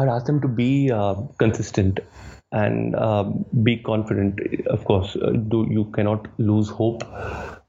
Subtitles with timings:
[0.00, 2.00] I'd ask them to be uh, consistent
[2.52, 3.24] and uh,
[3.62, 4.40] be confident.
[4.66, 7.04] Of course, uh, do you cannot lose hope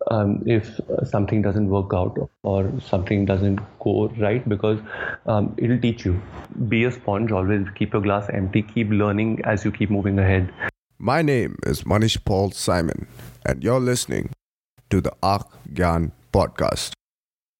[0.10, 4.79] um, if something doesn't work out or something doesn't go right because
[5.25, 6.21] um, it'll teach you.
[6.70, 7.31] Be a sponge.
[7.31, 8.61] Always keep your glass empty.
[8.61, 10.52] Keep learning as you keep moving ahead.
[10.98, 13.07] My name is Manish Paul Simon,
[13.45, 14.32] and you're listening
[14.89, 16.93] to the Arc Gyan podcast,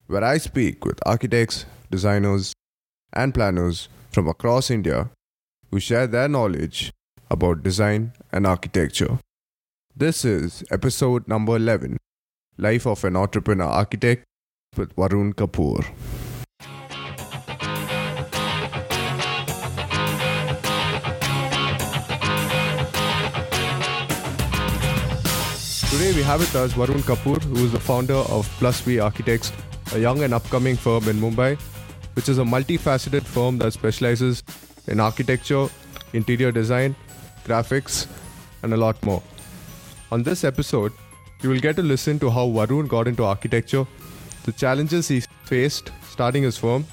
[0.08, 2.54] where I speak with architects, designers,
[3.14, 5.10] and planners from across India
[5.72, 6.92] who share their knowledge
[7.30, 9.20] about design and architecture.
[9.96, 11.98] This is episode number 11
[12.58, 14.26] Life of an Entrepreneur Architect
[14.76, 15.86] with Varun Kapoor.
[25.90, 29.54] Today we have with us Varun Kapoor, who is the founder of Plus V Architects,
[29.94, 31.58] a young and upcoming firm in Mumbai,
[32.14, 34.44] which is a multifaceted firm that specializes
[34.88, 35.68] in architecture,
[36.14, 36.96] interior design,
[37.46, 38.08] graphics,
[38.64, 39.22] and a lot more.
[40.12, 40.92] On this episode,
[41.42, 43.86] you will get to listen to how Varun got into architecture,
[44.44, 46.86] the challenges he faced starting his firm,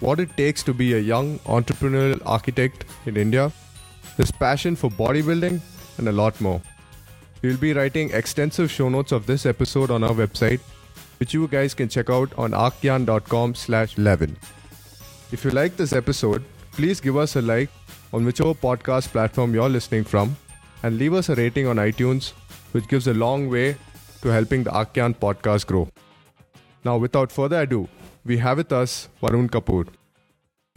[0.00, 3.50] what it takes to be a young entrepreneurial architect in India,
[4.16, 5.60] his passion for bodybuilding,
[5.98, 6.60] and a lot more.
[7.42, 10.60] We will be writing extensive show notes of this episode on our website,
[11.18, 14.36] which you guys can check out on arcgyan.com slash 11.
[15.32, 17.70] If you like this episode, please give us a like
[18.12, 20.36] on whichever podcast platform you're listening from
[20.82, 22.32] and leave us a rating on iTunes,
[22.72, 23.76] which gives a long way
[24.22, 25.88] to helping the Arcgyan podcast grow.
[26.84, 27.88] Now, without further ado,
[28.24, 29.88] we have with us Varun Kapoor.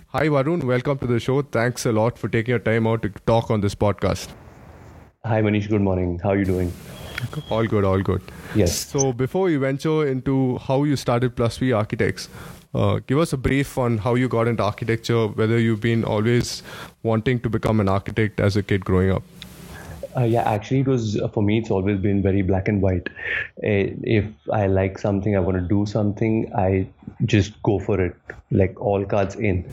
[0.08, 0.64] Hi, Varun.
[0.64, 1.42] Welcome to the show.
[1.42, 4.30] Thanks a lot for taking your time out to talk on this podcast.
[5.26, 5.70] Hi, Manish.
[5.70, 6.20] Good morning.
[6.24, 6.74] How are you doing?
[7.50, 8.22] All good, all good.
[8.56, 8.88] Yes.
[8.88, 12.30] So, before we venture into how you started Plus V Architects,
[12.74, 16.64] uh, give us a brief on how you got into architecture, whether you've been always
[17.04, 19.24] wanting to become an architect as a kid growing up.
[20.16, 21.60] Uh, yeah, actually, it was for me.
[21.60, 23.08] It's always been very black and white.
[23.64, 26.88] Uh, if I like something, I want to do something, I
[27.26, 28.16] just go for it,
[28.52, 29.64] like all cards in.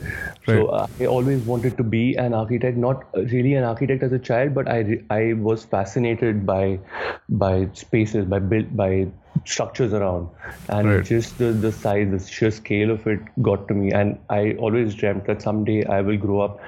[0.47, 0.57] Right.
[0.57, 4.19] So uh, I always wanted to be an architect, not really an architect as a
[4.19, 6.81] child, but I I was fascinated by
[7.29, 9.09] by spaces, by built by
[9.45, 10.29] structures around
[10.71, 11.05] and right.
[11.05, 14.95] just the, the size the sheer scale of it got to me and i always
[14.95, 16.59] dreamt that someday i will grow up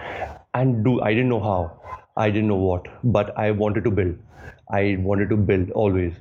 [0.53, 1.79] and do i didn't know how
[2.19, 4.17] I didn't know what, but I wanted to build.
[4.73, 6.15] I wanted to build always.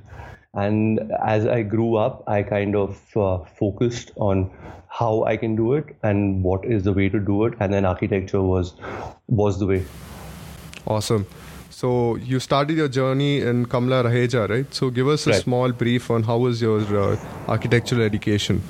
[0.64, 4.50] And as I grew up, I kind of uh, focused on
[4.88, 7.84] how I can do it and what is the way to do it, and then
[7.84, 8.72] architecture was
[9.28, 9.84] was the way.
[10.86, 11.26] Awesome.
[11.78, 14.74] So you started your journey in Kamla Raheja, right?
[14.74, 15.42] So give us a right.
[15.42, 18.62] small brief on how was your uh, architectural education.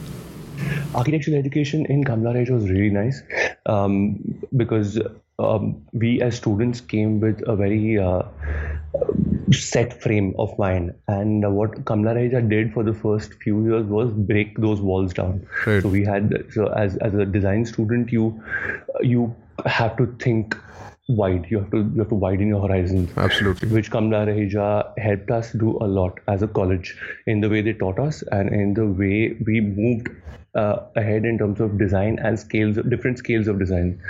[0.94, 3.22] Architectural education in Kamla Raheja was really nice
[3.64, 4.18] um,
[4.56, 4.98] because
[5.38, 8.22] um, we as students came with a very uh,
[9.52, 10.94] set frame of mind.
[11.06, 15.14] And uh, what Kamla Raheja did for the first few years was break those walls
[15.14, 15.46] down.
[15.66, 15.82] Right.
[15.82, 18.42] So we had so as as a design student, you
[19.00, 19.34] you
[19.64, 20.56] have to think
[21.08, 21.46] wide.
[21.50, 23.16] You have to you have to widen your horizons.
[23.16, 23.68] Absolutely.
[23.68, 27.74] Which Kamla Raheja helped us do a lot as a college in the way they
[27.74, 30.08] taught us and in the way we moved
[30.56, 34.00] uh, ahead in terms of design and scales, different scales of design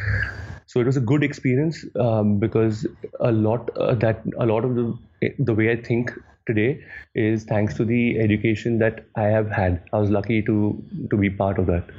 [0.68, 2.86] so it was a good experience um, because
[3.20, 6.12] a lot uh, that a lot of the the way I think
[6.46, 6.84] today
[7.14, 9.80] is thanks to the education that I have had.
[9.92, 10.58] I was lucky to
[11.10, 11.94] to be part of that.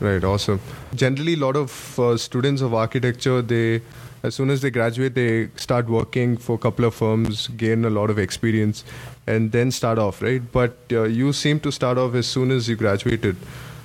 [0.00, 0.60] Right, awesome.
[0.94, 3.82] Generally, a lot of uh, students of architecture, they
[4.22, 7.90] as soon as they graduate, they start working for a couple of firms, gain a
[7.90, 8.84] lot of experience,
[9.26, 10.52] and then start off, right?
[10.52, 13.36] But uh, you seem to start off as soon as you graduated.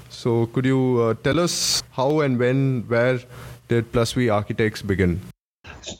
[0.09, 3.19] So, could you uh, tell us how and when, where
[3.67, 5.21] did Plus V Architects begin?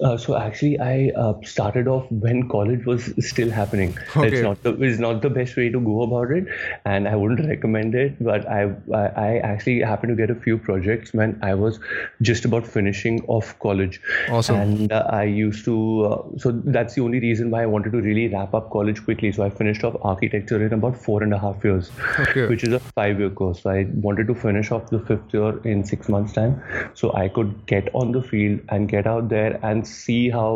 [0.02, 3.98] Uh, so actually, I uh, started off when college was still happening.
[4.18, 4.30] Okay.
[4.30, 6.48] It's not the it's not the best way to go about it,
[6.86, 8.16] and I wouldn't recommend it.
[8.24, 8.62] But I
[8.94, 11.80] I actually happened to get a few projects when I was
[12.22, 14.00] just about finishing off college.
[14.30, 14.56] Awesome.
[14.56, 15.76] And uh, I used to
[16.06, 19.32] uh, so that's the only reason why I wanted to really wrap up college quickly.
[19.32, 22.48] So I finished off architecture in about four and a half years, okay.
[22.48, 23.62] which is a five year course.
[23.62, 26.62] So I wanted to finish off the fifth year in six months time,
[26.96, 30.52] so I could get on the field and get out there and and see how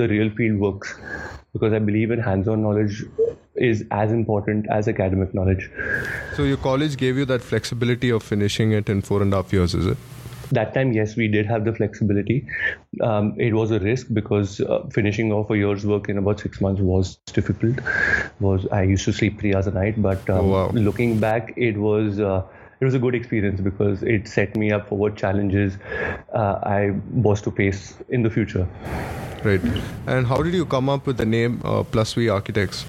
[0.00, 0.94] the real field works
[1.52, 3.04] because I believe in hands-on knowledge
[3.56, 5.70] is as important as academic knowledge.
[6.36, 9.52] So your college gave you that flexibility of finishing it in four and a half
[9.52, 9.98] years, is it?
[10.52, 12.46] That time, yes, we did have the flexibility.
[13.00, 16.60] Um, it was a risk because uh, finishing off a year's work in about six
[16.60, 17.78] months was difficult.
[18.40, 20.70] Was I used to sleep three hours a night, but um, oh, wow.
[20.70, 22.20] looking back, it was.
[22.20, 22.42] Uh,
[22.82, 25.78] it was a good experience because it set me up for what challenges
[26.34, 28.66] uh, I was to face in the future.
[29.44, 29.60] Right.
[30.08, 32.84] And how did you come up with the name uh, Plus V Architects?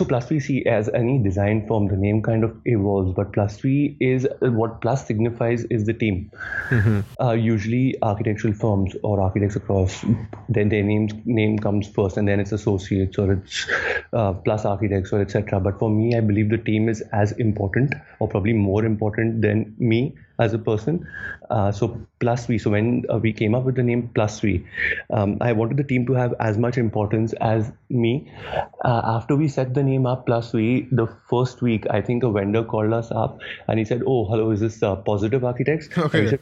[0.00, 3.60] So plus V see as any design firm, the name kind of evolves, but plus
[3.60, 6.30] V is what plus signifies is the team.
[6.70, 7.00] Mm-hmm.
[7.22, 10.02] Uh, usually architectural firms or architects across,
[10.48, 13.68] then their name name comes first, and then it's associates or it's
[14.14, 15.60] uh, plus architects or etc.
[15.60, 19.74] But for me, I believe the team is as important or probably more important than
[19.78, 21.06] me as a person.
[21.50, 22.58] Uh, so plus V.
[22.58, 24.64] So when uh, we came up with the name plus V,
[25.10, 28.30] um, I wanted the team to have as much importance as me.
[28.84, 32.30] Uh, after we set the name up plus V, the first week I think a
[32.30, 36.20] vendor called us up and he said, "Oh, hello, is this uh, Positive Architects?" Okay.
[36.20, 36.40] And, said,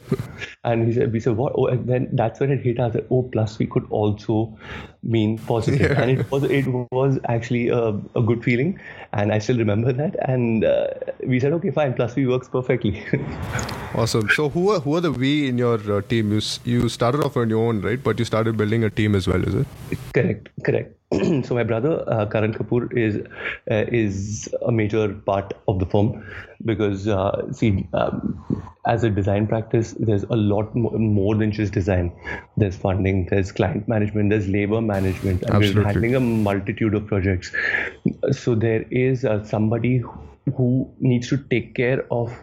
[0.64, 2.92] and he said, "We said what?" Oh, and then that's when it hit us.
[2.92, 4.56] That, oh, plus V could also
[5.02, 6.00] mean positive, yeah.
[6.02, 8.78] and it was it was actually a, a, good feeling,
[9.12, 10.16] and I still remember that.
[10.28, 10.88] And uh,
[11.26, 13.04] we said, "Okay, fine, plus V works perfectly."
[13.94, 14.28] Awesome.
[14.30, 16.32] So who are who are the we in your uh, team?
[16.32, 18.02] You you started off on your own, right?
[18.02, 19.66] But you started building a team as well, is it?
[20.14, 20.48] Correct.
[20.64, 20.94] Correct.
[21.44, 23.16] so my brother uh, Karan Kapoor is
[23.70, 26.22] uh, is a major part of the firm
[26.64, 28.44] because uh, see um,
[28.86, 32.12] as a design practice there's a lot more, more, than just design
[32.58, 37.52] there's funding there's client management there's labor management and we're handling a multitude of projects
[38.30, 40.02] so there is uh, somebody
[40.56, 42.38] who needs to take care of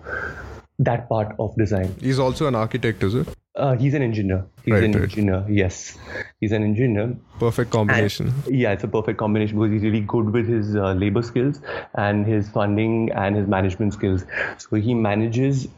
[0.80, 1.96] that part of design.
[2.02, 3.28] He's also an architect, is it?
[3.56, 4.46] Uh, he's an engineer.
[4.66, 5.04] He's right, an right.
[5.04, 5.46] engineer.
[5.48, 5.98] Yes,
[6.42, 7.16] he's an engineer.
[7.40, 8.34] Perfect combination.
[8.46, 11.62] And, yeah, it's a perfect combination because he's really good with his uh, labor skills
[11.94, 14.26] and his funding and his management skills.
[14.58, 15.70] So he manages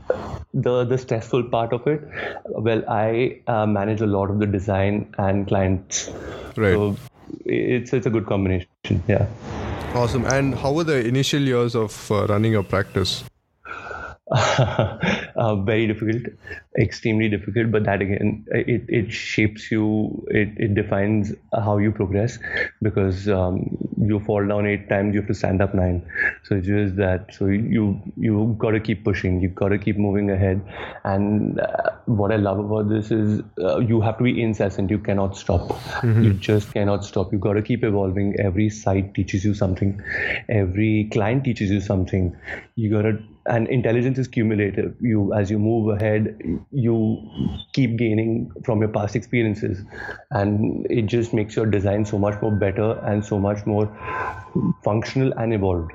[0.56, 2.02] the the stressful part of it.
[2.46, 6.10] Well, I uh, manage a lot of the design and clients.
[6.56, 6.74] Right.
[6.74, 6.98] So
[7.46, 9.04] it's it's a good combination.
[9.08, 9.28] Yeah.
[9.94, 10.26] Awesome.
[10.26, 13.24] And how were the initial years of uh, running your practice?
[14.32, 16.24] uh, very difficult,
[16.78, 17.72] extremely difficult.
[17.72, 20.26] But that again, it, it shapes you.
[20.28, 22.38] It, it defines how you progress
[22.82, 26.06] because um, you fall down eight times, you have to stand up nine.
[26.44, 27.34] So it's just that.
[27.34, 29.40] So you you got to keep pushing.
[29.40, 30.62] You got to keep moving ahead.
[31.06, 34.90] And uh, what I love about this is uh, you have to be incessant.
[34.90, 35.70] You cannot stop.
[36.02, 36.24] Mm-hmm.
[36.24, 37.32] You just cannot stop.
[37.32, 38.36] You got to keep evolving.
[38.42, 40.02] Every site teaches you something.
[40.50, 42.36] Every client teaches you something.
[42.76, 44.96] You got to and intelligence is cumulative.
[45.00, 46.38] You as you move ahead
[46.72, 46.98] you
[47.74, 49.84] keep gaining from your past experiences.
[50.32, 53.88] And it just makes your design so much more better and so much more
[54.84, 55.92] functional and evolved.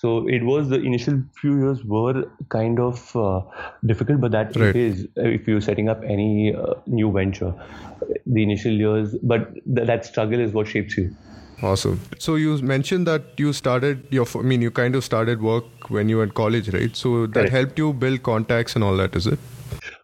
[0.00, 3.40] So it was the initial few years were kind of uh,
[3.86, 4.76] difficult but that right.
[4.76, 7.54] is if you're setting up any uh, new venture
[8.26, 11.16] the initial years but th- that struggle is what shapes you
[11.62, 12.00] Awesome.
[12.18, 16.08] So you mentioned that you started your, I mean, you kind of started work when
[16.08, 16.94] you were in college, right?
[16.94, 19.38] So that helped you build contacts and all that, is it?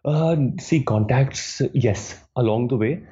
[0.03, 3.03] Uh, see, contacts, yes, along the way,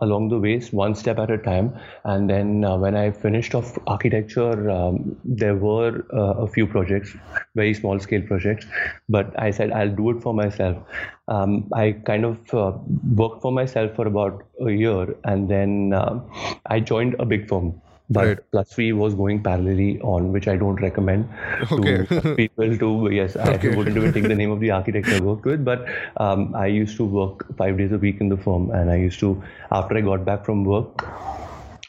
[0.00, 1.78] along the ways, one step at a time.
[2.04, 7.14] And then uh, when I finished off architecture, um, there were uh, a few projects,
[7.54, 8.64] very small scale projects,
[9.10, 10.78] but I said I'll do it for myself.
[11.28, 12.72] Um, I kind of uh,
[13.14, 16.20] worked for myself for about a year, and then uh,
[16.64, 17.80] I joined a big firm
[18.10, 18.38] but right.
[18.52, 21.28] plus V was going parallelly on, which I don't recommend
[21.70, 22.06] okay.
[22.06, 23.10] to people to.
[23.12, 23.72] Yes, okay.
[23.72, 26.66] I wouldn't even take the name of the architect I worked with, but um, I
[26.66, 29.96] used to work five days a week in the firm, and I used to after
[29.96, 31.06] I got back from work.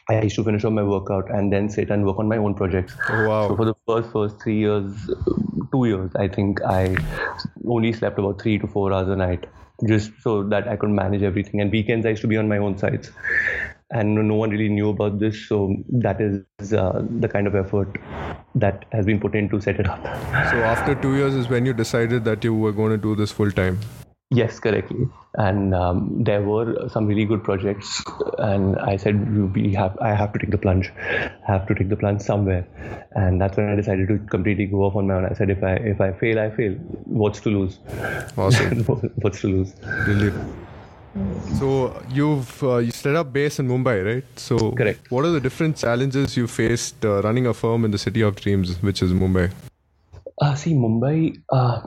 [0.08, 2.56] I used to finish up my workout and then sit and work on my own
[2.56, 2.96] projects.
[3.08, 3.48] Oh, wow.
[3.48, 5.08] So for the first first three years,
[5.70, 6.96] two years, I think I
[7.64, 9.46] only slept about three to four hours a night,
[9.86, 11.60] just so that I could manage everything.
[11.60, 13.12] And weekends I used to be on my own sites
[13.90, 15.46] and no one really knew about this.
[15.48, 17.98] So that is uh, the kind of effort
[18.54, 20.02] that has been put in to set it up.
[20.50, 23.32] So after two years is when you decided that you were going to do this
[23.32, 23.80] full time.
[24.32, 25.08] Yes, correctly.
[25.34, 28.00] And um, there were some really good projects,
[28.38, 31.88] and I said we have I have to take the plunge, I have to take
[31.88, 32.64] the plunge somewhere,
[33.12, 35.24] and that's when I decided to completely go off on my own.
[35.24, 36.74] I said if I if I fail, I fail.
[37.06, 37.80] What's to lose?
[38.36, 38.84] Awesome.
[39.16, 39.72] What's to lose?
[40.04, 40.69] Brilliant.
[41.58, 44.24] So you've uh, you set up base in Mumbai, right?
[44.36, 45.10] So correct.
[45.10, 48.36] What are the different challenges you faced uh, running a firm in the city of
[48.36, 49.50] dreams, which is Mumbai?
[50.40, 51.82] Uh, see, Mumbai, uh,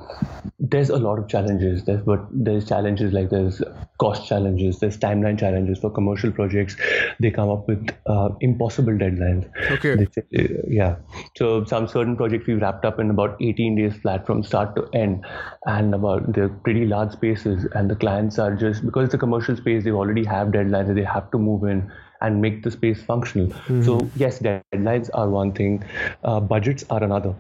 [0.60, 1.86] there's a lot of challenges.
[1.86, 3.64] There's but there's challenges like there's
[4.00, 6.76] cost challenges, there's timeline challenges for commercial projects.
[7.20, 9.50] They come up with uh, impossible deadlines.
[9.72, 10.06] Okay.
[10.12, 10.98] Say, uh, yeah.
[11.36, 14.88] So some certain projects we wrapped up in about 18 days flat from start to
[14.94, 15.26] end,
[15.66, 19.58] and about they're pretty large spaces, and the clients are just because it's a commercial
[19.58, 20.88] space, they already have deadlines.
[20.88, 21.92] that They have to move in
[22.22, 23.48] and make the space functional.
[23.48, 23.82] Mm-hmm.
[23.82, 25.84] So yes, deadlines are one thing,
[26.24, 27.36] uh, budgets are another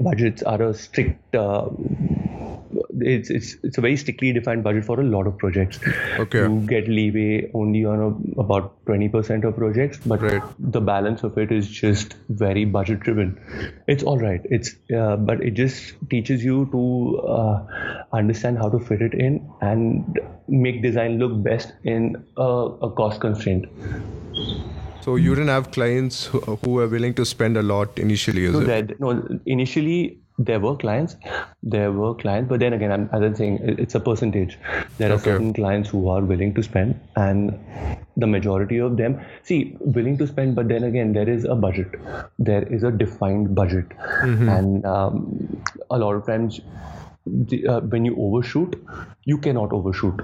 [0.00, 1.68] budgets are a strict uh,
[3.00, 5.78] it's it's it's a very strictly defined budget for a lot of projects.
[6.18, 6.38] Okay.
[6.38, 10.42] You get leeway only on a, about twenty percent of projects, but Right.
[10.58, 13.38] the balance of it is just very budget driven.
[13.86, 14.40] It's all right.
[14.44, 19.48] It's uh, but it just teaches you to uh, understand how to fit it in
[19.60, 20.18] and
[20.48, 23.66] make design look best in a, a cost constraint.
[25.02, 28.54] So you didn't have clients who, who were willing to spend a lot initially, is
[28.54, 29.00] No, it?
[29.00, 31.16] no, initially there were clients,
[31.62, 34.58] there were clients, but then again, I'm, as I'm saying, it's a percentage.
[34.98, 35.24] There are Okay.
[35.24, 37.58] certain clients who are willing to spend, and
[38.16, 41.88] the majority of them, see, willing to spend, but then again, there is a budget.
[42.38, 43.86] There is a defined budget,
[44.22, 46.60] and um, a lot of times,
[47.26, 48.80] the, uh, when you overshoot,
[49.24, 50.22] you cannot overshoot.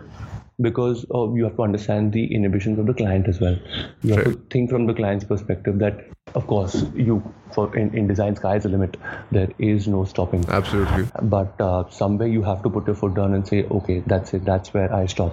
[0.60, 3.56] Because uh, you have to understand the inhibitions of the client as well.
[4.02, 7.22] You have to think from the client's perspective that of course you
[7.54, 8.96] for in, in design sky is the limit
[9.30, 11.08] there is no stopping Absolutely.
[11.22, 14.44] but uh, somewhere you have to put your foot down and say okay that's it
[14.44, 15.32] that's where i stop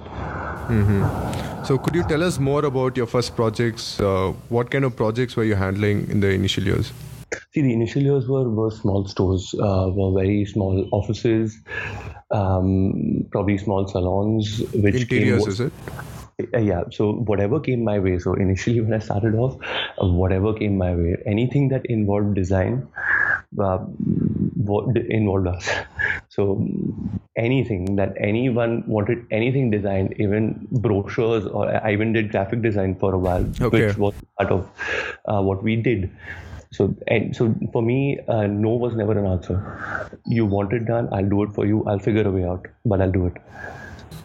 [1.68, 4.00] So could you tell us more about your first projects?
[4.00, 6.92] Uh, what kind of projects were you handling in the initial years?
[7.54, 11.58] see the initial years were, were small stores uh, were very small offices
[12.36, 15.74] um, probably small salons which Interiors, came, is it?
[16.54, 19.54] Uh, yeah so whatever came my way so initially when i started off
[20.02, 22.86] uh, whatever came my way anything that involved design
[23.68, 23.80] uh,
[25.20, 25.70] involved us
[26.36, 26.44] so
[27.38, 33.14] anything that anyone wanted anything designed even brochures or i even did graphic design for
[33.14, 33.88] a while Okay.
[33.88, 34.70] which was part of
[35.30, 36.10] uh, what we did
[36.76, 39.58] so and so for me uh, no was never an answer
[40.26, 43.02] you want it done i'll do it for you i'll figure a way out but
[43.02, 43.42] i'll do it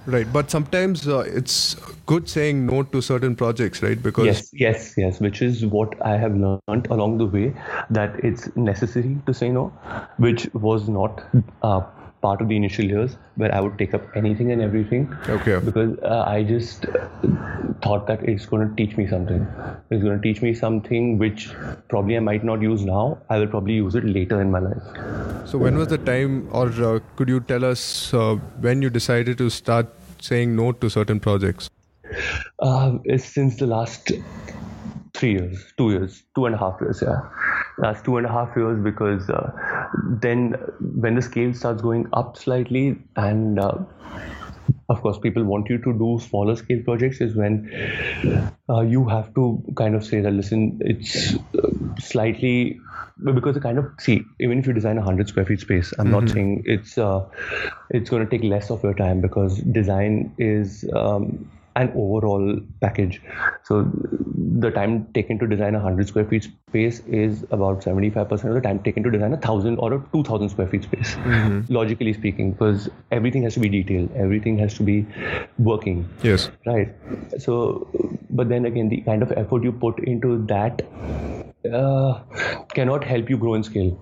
[0.07, 1.75] Right, but sometimes uh, it's
[2.07, 4.03] good saying no to certain projects, right?
[4.03, 7.55] Because Yes, yes, yes, which is what I have learned along the way
[7.91, 9.67] that it's necessary to say no,
[10.17, 11.23] which was not
[11.63, 11.83] uh,
[12.21, 15.15] part of the initial years where I would take up anything and everything.
[15.29, 15.59] Okay.
[15.65, 17.09] Because uh, I just uh,
[17.83, 19.47] thought that it's going to teach me something.
[19.91, 21.51] It's going to teach me something which
[21.89, 23.19] probably I might not use now.
[23.31, 24.83] I will probably use it later in my life.
[25.47, 29.39] So when was the time, or uh, could you tell us uh, when you decided
[29.39, 29.87] to start
[30.21, 31.71] saying no to certain projects?
[32.59, 34.13] Uh, since the last
[35.21, 37.21] three years, two years, two and a half years, yeah.
[37.79, 39.53] that's two and a half years because uh,
[40.23, 43.79] then when the scale starts going up slightly and uh,
[44.89, 47.55] of course people want you to do smaller scale projects is when
[48.69, 52.81] uh, you have to kind of say that listen it's uh, slightly
[53.35, 56.11] because the kind of see even if you design a 100 square feet space i'm
[56.11, 57.25] not saying it's uh,
[57.91, 63.21] it's going to take less of your time because design is um, an overall package
[63.65, 63.91] so
[64.59, 68.61] the time taken to design a 100 square feet space is about 75% of the
[68.61, 71.17] time taken to design a 1000 or a 2000 square feet space
[71.69, 75.07] logically speaking because everything has to be detailed everything has to be
[75.59, 76.51] working Yes.
[76.67, 76.89] right
[77.39, 77.89] so
[78.31, 80.83] but then again the kind of effort you put into that
[81.73, 82.21] uh,
[82.75, 83.99] cannot help you grow in scale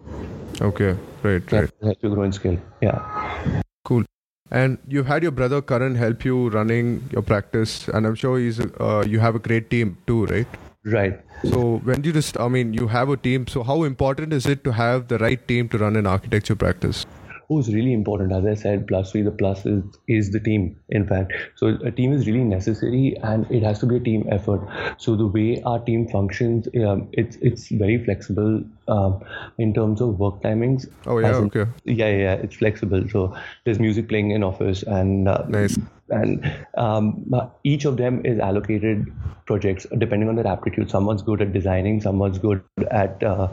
[0.61, 0.97] Okay.
[1.23, 1.53] Right.
[1.53, 1.71] Right.
[1.71, 4.05] Cannot help you grow in scale yeah Cool.
[4.51, 8.61] And you've had your brother Karan help you running your practice, and I'm sure he's
[8.61, 10.47] uh, you have a great team too, right?
[10.85, 13.47] right So when you just, I mean, you have a team.
[13.47, 17.05] So how important is it to have the right team to run an architecture practice?
[17.51, 18.33] Oh, it's really important.
[18.33, 21.33] As I said, plus V, the plus is, is the team, in fact.
[21.55, 24.61] So a team is really necessary and it has to be a team effort.
[24.99, 29.23] So the way our team functions, um, it's it's very flexible um,
[29.59, 30.89] in terms of work timings.
[31.07, 31.67] Oh, yeah, in- okay.
[31.85, 33.05] Yeah, yeah, it's flexible.
[33.11, 35.79] So there's music playing in office and uh, Nice.
[36.11, 37.25] and um,
[37.65, 39.13] each of them is allocated
[39.47, 40.91] projects depending on their aptitude.
[40.91, 43.49] Someone's good at designing, someone's good at uh,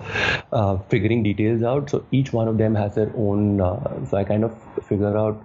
[0.51, 1.89] uh, figuring details out.
[1.89, 3.61] So each one of them has their own.
[3.61, 4.53] Uh, so I kind of
[4.87, 5.41] figure out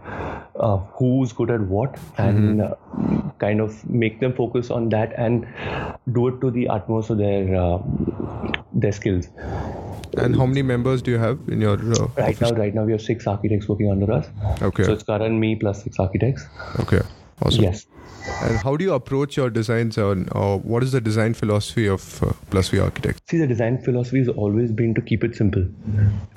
[0.56, 2.74] uh, who's good at what and uh,
[3.38, 5.46] kind of make them focus on that and
[6.12, 7.78] do it to the utmost of their uh,
[8.72, 9.28] their skills.
[10.16, 12.40] And how many members do you have in your uh, Right office?
[12.40, 14.26] now, right now we have six architects working under us.
[14.62, 14.84] Okay.
[14.84, 16.44] So it's Karan, me plus six architects.
[16.80, 17.00] Okay.
[17.42, 17.62] Awesome.
[17.62, 17.86] Yes.
[18.42, 22.22] And how do you approach your designs, on, or what is the design philosophy of
[22.22, 23.20] uh, Plus V Architects?
[23.28, 25.66] See, the design philosophy has always been to keep it simple.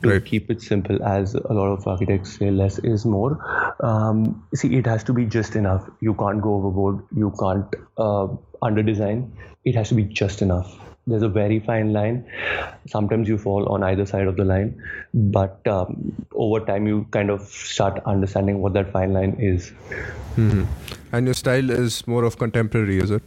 [0.01, 0.23] To Right.
[0.25, 3.39] keep it simple, as a lot of architects say, less is more.
[3.81, 5.89] Um, see, it has to be just enough.
[6.01, 6.99] You can't go overboard.
[7.15, 7.65] You can't
[7.97, 8.27] uh,
[8.61, 9.31] under design.
[9.63, 10.77] It has to be just enough.
[11.05, 12.25] There's a very fine line.
[12.87, 14.81] Sometimes you fall on either side of the line,
[15.13, 19.69] but um, over time you kind of start understanding what that fine line is.
[20.35, 20.63] hmm
[21.11, 23.21] And your style is more of contemporary, is it?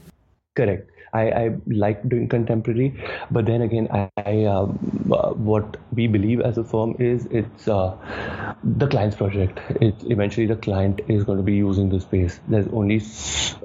[0.55, 0.91] Correct.
[1.17, 2.89] I, I like doing contemporary,
[3.31, 4.79] but then again, I, I um,
[5.13, 7.97] uh, what we believe as a firm is it's uh,
[8.63, 9.61] the client's project.
[9.81, 12.41] It's eventually the client is going to be using the space.
[12.49, 13.01] There's only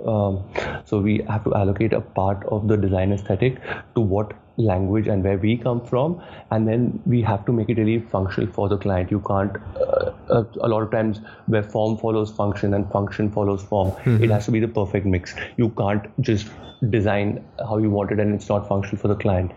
[0.06, 0.44] um,
[0.86, 3.60] so we have to allocate a part of the design aesthetic
[3.96, 7.78] to what language and where we come from and then we have to make it
[7.78, 9.12] really functional for the client.
[9.12, 13.64] You can't uh, uh, a lot of times where form follows function and function follows
[13.64, 14.24] form mm-hmm.
[14.24, 15.36] it has to be the perfect mix.
[15.58, 16.50] You can't just
[16.90, 19.52] design how you want it and it's not functional for the client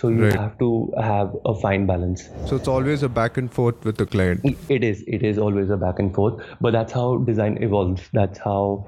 [0.00, 0.34] so you right.
[0.34, 2.28] have to have a fine balance.
[2.46, 4.44] So it's always a back and forth with the client.
[4.68, 5.02] It is.
[5.08, 6.40] It is always a back and forth.
[6.60, 8.02] But that's how design evolves.
[8.12, 8.86] That's how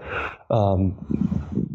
[0.50, 0.95] um,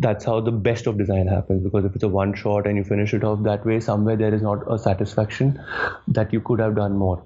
[0.05, 1.63] that's how the best of design happens.
[1.63, 4.33] Because if it's a one shot and you finish it off that way somewhere there
[4.33, 5.61] is not a satisfaction
[6.07, 7.21] that you could have done more.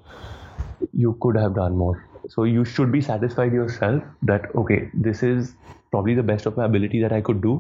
[0.94, 2.04] You could have done more.
[2.28, 5.56] So you should be satisfied yourself that okay this is
[5.92, 7.56] probably the best of my ability that i could do.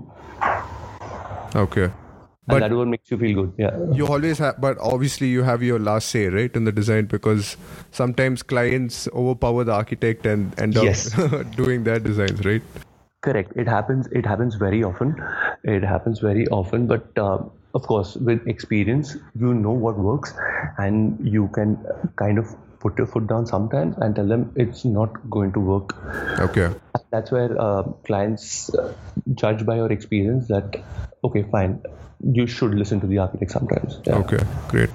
[1.55, 1.91] Okay
[2.49, 3.77] but that what makes you feel good yeah.
[3.93, 7.55] you always have but obviously you have your last say right in the design because
[7.91, 11.17] sometimes clients overpower the architect and end yes.
[11.17, 12.61] up doing their designs right?
[13.21, 13.51] Correct.
[13.55, 15.15] It happens it happens very often.
[15.63, 17.39] It happens very often but uh,
[17.75, 20.33] of course with experience you know what works
[20.77, 21.77] and you can
[22.15, 25.95] kind of put your foot down sometimes and tell them it's not going to work.
[26.39, 26.73] Okay.
[27.11, 28.93] That's where uh, clients uh,
[29.35, 30.81] judge by your experience that
[31.23, 31.81] okay fine
[32.23, 33.99] you should listen to the architect sometimes.
[34.05, 34.15] Yeah.
[34.15, 34.89] Okay, great.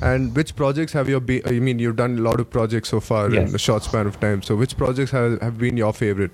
[0.00, 1.42] And which projects have you been?
[1.46, 3.50] I mean, you've done a lot of projects so far yes.
[3.50, 4.42] in a short span of time.
[4.42, 6.32] So, which projects have, have been your favorite?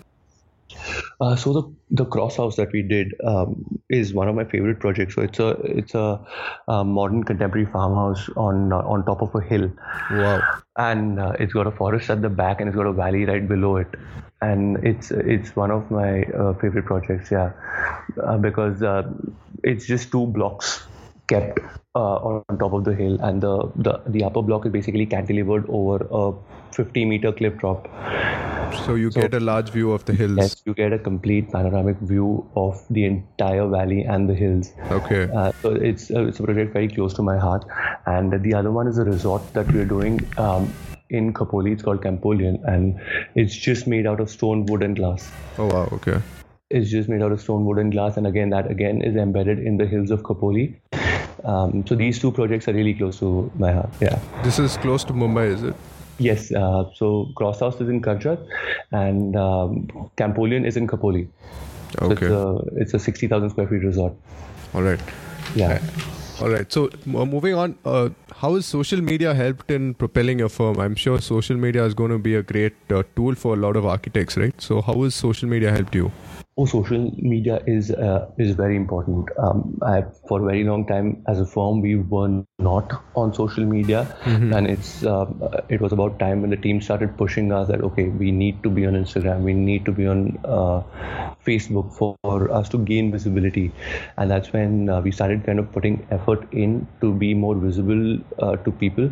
[1.20, 1.62] Uh, so the
[2.02, 5.14] the cross house that we did um, is one of my favorite projects.
[5.14, 6.20] So it's a it's a,
[6.68, 9.70] a modern contemporary farmhouse on uh, on top of a hill.
[10.10, 10.42] Wow!
[10.76, 13.48] And uh, it's got a forest at the back, and it's got a valley right
[13.48, 13.88] below it.
[14.40, 17.30] And it's it's one of my uh, favorite projects.
[17.30, 17.52] Yeah,
[18.22, 19.10] uh, because uh,
[19.62, 20.82] it's just two blocks
[21.26, 21.58] kept
[21.94, 26.06] on top of the hill, and the, the the upper block is basically cantilevered over
[26.10, 26.32] a
[26.78, 27.88] 50 meter cliff drop
[28.84, 30.36] so you so, get a large view of the hills.
[30.36, 34.72] Yes, you get a complete panoramic view of the entire valley and the hills.
[34.90, 35.28] Okay.
[35.34, 37.64] Uh, so it's uh, it's a project very close to my heart,
[38.06, 40.20] and the other one is a resort that we're doing.
[40.38, 40.72] Um,
[41.10, 43.00] in Khopoli, it's called Campolian, and
[43.34, 45.30] it's just made out of stone, wood, and glass.
[45.58, 45.88] Oh wow!
[45.92, 46.20] Okay.
[46.70, 49.58] It's just made out of stone, wood, and glass, and again, that again is embedded
[49.58, 50.80] in the hills of Khopoli.
[51.44, 53.90] Um, so these two projects are really close to my heart.
[54.00, 54.18] Yeah.
[54.42, 55.74] This is close to Mumbai, is it?
[56.18, 58.44] Yes, uh, so Cross House is in Karjat
[58.90, 61.28] and um, Campolian is in Khopoli.
[62.02, 62.28] Okay.
[62.28, 64.12] So it's a, it's a 60,000 square feet resort.
[64.74, 65.00] All right.
[65.54, 65.80] Yeah.
[66.40, 66.70] All right.
[66.72, 70.78] So uh, moving on, uh, how has social media helped in propelling your firm?
[70.78, 73.76] I'm sure social media is going to be a great uh, tool for a lot
[73.76, 74.60] of architects, right?
[74.60, 76.12] So how has social media helped you?
[76.60, 79.28] Oh, social media is uh, is very important.
[79.38, 83.64] Um, I, for a very long time, as a firm, we were not on social
[83.64, 84.52] media, mm-hmm.
[84.52, 85.26] and it's uh,
[85.68, 88.70] it was about time when the team started pushing us that okay, we need to
[88.70, 90.82] be on Instagram, we need to be on uh,
[91.46, 93.70] Facebook for, for, us to gain visibility,
[94.16, 98.18] and that's when uh, we started kind of putting effort in to be more visible
[98.40, 99.08] uh, to people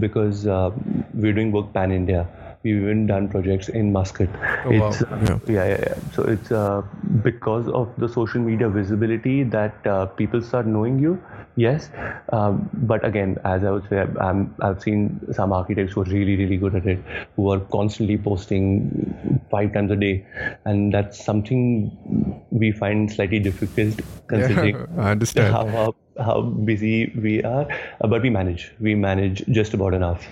[0.00, 0.70] because uh,
[1.14, 2.28] we're doing work pan India
[2.64, 4.28] we've even done projects in Muscat.
[4.64, 5.18] Oh, it's, wow.
[5.22, 5.38] yeah.
[5.46, 5.66] yeah.
[5.68, 6.82] yeah, yeah, So it's uh,
[7.22, 11.22] because of the social media visibility that uh, people start knowing you.
[11.56, 11.88] Yes,
[12.32, 16.34] um, but again, as I would say, i have seen some architects who are really,
[16.34, 16.98] really good at it,
[17.36, 20.26] who are constantly posting five times a day,
[20.64, 25.94] and that's something we find slightly difficult considering yeah, I understand.
[26.18, 27.66] How busy we are,
[28.00, 28.72] uh, but we manage.
[28.80, 30.26] We manage just about enough.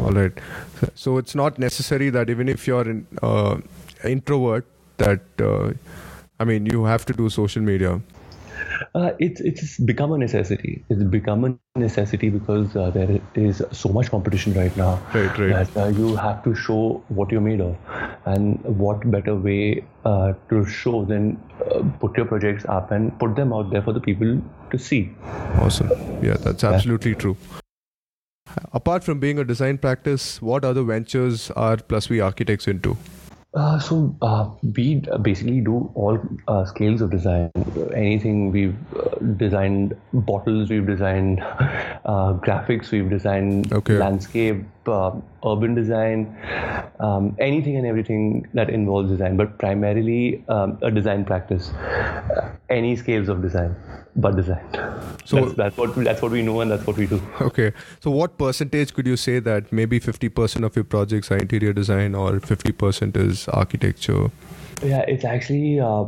[0.00, 0.32] All right.
[0.94, 3.58] So it's not necessary that even if you're an uh,
[4.04, 4.66] introvert,
[4.98, 5.72] that uh,
[6.40, 8.00] I mean, you have to do social media.
[8.94, 10.84] Uh, it's it's become a necessity.
[10.88, 15.00] It's become a necessity because uh, there is so much competition right now.
[15.14, 15.52] Right, right.
[15.52, 17.76] That uh, you have to show what you're made of,
[18.24, 23.34] and what better way uh, to show than uh, put your projects up and put
[23.36, 25.10] them out there for the people to see.
[25.56, 25.90] Awesome.
[26.22, 27.18] Yeah, that's absolutely yeah.
[27.18, 27.36] true.
[28.72, 32.96] Apart from being a design practice, what other ventures are Plus V Architects into?
[33.54, 37.50] Uh, so uh, we basically do all uh, scales of design.
[37.94, 41.40] Anything we've uh, designed bottles, we've designed
[42.04, 43.98] uh, graphics, we've designed okay.
[43.98, 45.12] landscape, uh,
[45.46, 46.36] urban design,
[47.00, 51.72] um, anything and everything that involves design, but primarily um, a design practice.
[52.72, 53.76] any scales of design
[54.16, 54.64] but design.
[55.24, 57.20] So that's, that's, what that's what we know and that's what we do.
[57.40, 57.72] Okay.
[58.00, 61.72] So what percentage could you say that maybe fifty percent of your projects are interior
[61.72, 64.30] design or fifty percent is architecture?
[64.82, 66.04] Yeah, it's actually uh,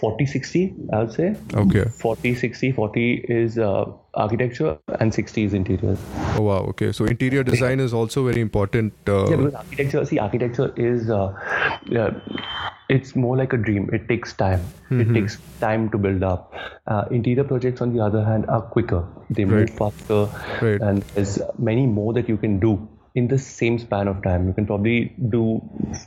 [0.00, 1.84] 40 60 i would say Okay.
[2.00, 5.98] 40 60 40 is uh, architecture and 60 is interiors
[6.38, 6.58] Oh wow.
[6.70, 6.92] Okay.
[6.92, 8.92] So interior design is also very important.
[9.08, 11.32] Uh, yeah because architecture see architecture is uh,
[11.88, 12.10] yeah,
[12.88, 16.52] it's more like a dream it takes time it takes time to build up
[16.86, 19.70] uh, interior projects on the other hand are quicker they move Right.
[19.80, 20.20] faster
[20.66, 20.80] Right.
[20.90, 21.38] and there's
[21.70, 22.74] many more that you can do
[23.16, 25.60] in the same span of time you can probably do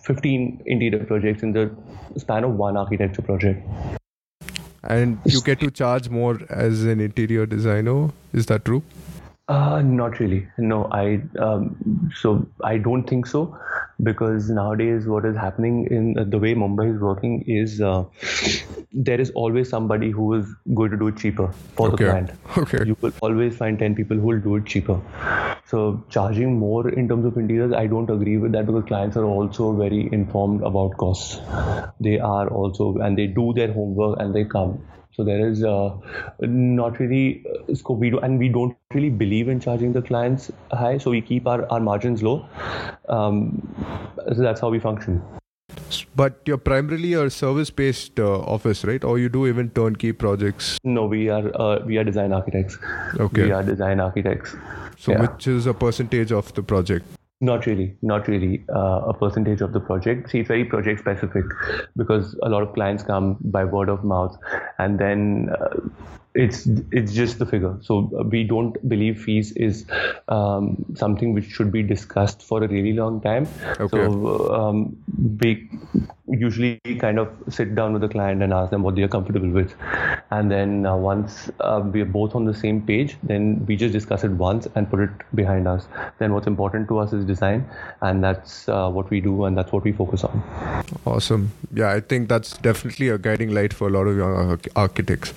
[0.04, 1.70] 15 interior projects in the
[2.18, 3.68] span of one architecture project
[4.84, 8.10] and you get to charge more as an interior designer.
[8.34, 8.84] Is that true?
[9.48, 10.48] Uh, not really.
[10.58, 13.58] No, I um, so I don't think so
[14.02, 18.04] because nowadays what is happening in uh, the way Mumbai is working is uh,
[18.94, 22.32] there is always somebody who is going to do it cheaper for the client.
[22.58, 22.86] Okay.
[22.86, 25.00] You will always find ten people who will do it cheaper.
[25.66, 29.26] So charging more in terms of interiors, I don't agree with that because clients are
[29.26, 31.40] also very informed about costs.
[32.00, 34.82] They are also and they do their homework and they come.
[35.20, 35.98] So there is uh,
[36.40, 38.00] not really uh, scope.
[38.00, 41.46] We do, and we don't really believe in charging the clients high, so we keep
[41.46, 42.48] our, our margins low.
[43.10, 43.68] Um,
[44.30, 45.22] so that's how we function.
[46.16, 49.04] But you're primarily a service-based uh, office, right?
[49.04, 50.78] Or you do even turnkey projects.
[50.86, 52.78] No, we are uh, we are design architects.
[53.20, 53.44] Okay.
[53.44, 54.56] We are design architects.
[54.98, 55.22] So Yeah.
[55.24, 57.19] which is a percentage of the project?
[57.42, 60.30] Not really, not really uh, a percentage of the project.
[60.30, 61.46] See, it's very project specific
[61.96, 64.38] because a lot of clients come by word of mouth,
[64.78, 65.70] and then uh,
[66.36, 67.76] it's it's just the figure.
[67.82, 69.86] So uh, we don't believe fees is
[70.28, 73.48] um, something which should be discussed for a really long time.
[73.80, 73.98] Okay.
[73.98, 74.96] So um,
[75.42, 75.70] we
[76.28, 79.50] usually kind of sit down with the client and ask them what they are comfortable
[79.50, 79.74] with,
[80.30, 83.92] and then uh, once uh, we are both on the same page, then we just
[83.92, 85.88] discuss it once and put it behind us.
[86.20, 87.68] Then what's important to us is design,
[88.02, 90.44] and that's uh, what we do, and that's what we focus on.
[91.06, 91.52] Awesome.
[91.74, 95.34] Yeah, I think that's definitely a guiding light for a lot of young arch- architects.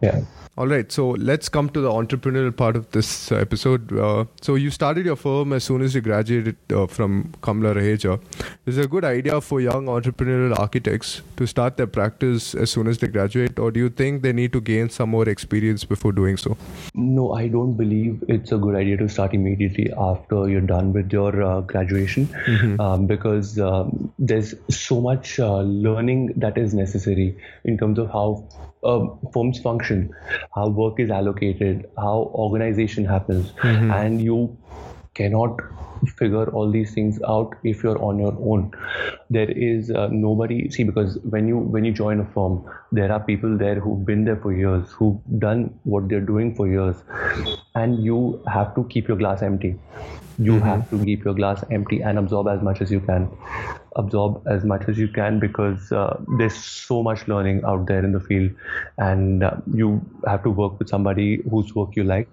[0.00, 0.22] Yeah.
[0.58, 3.98] All right, so let's come to the entrepreneurial part of this episode.
[3.98, 8.18] Uh, so you started your firm as soon as you graduated uh, from Kamla Raheja.
[8.66, 12.88] Is it a good idea for young entrepreneurial architects to start their practice as soon
[12.88, 16.12] as they graduate, or do you think they need to gain some more experience before
[16.12, 16.56] doing so?
[16.94, 21.12] No, I don't believe it's a good idea to start immediately after you're done with
[21.12, 22.28] your uh, graduation
[22.80, 28.46] um, because um, there's so much uh, learning that is necessary in terms of how
[28.82, 30.14] uh, firms function,
[30.54, 34.56] how work is allocated, how organization happens, and you
[35.14, 35.60] cannot
[36.16, 38.72] figure all these things out if you're on your own.
[39.28, 43.20] There is uh, nobody see because when you when you join a firm there are
[43.20, 46.96] people there who've been there for years who've done what they're doing for years.
[47.74, 49.78] And you have to keep your glass empty.
[50.38, 53.28] You have to keep your glass empty and absorb as much as you can
[53.96, 58.12] absorb as much as you can because uh, there's so much learning out there in
[58.12, 58.50] the field
[58.98, 62.28] and uh, you have to work with somebody whose work you like.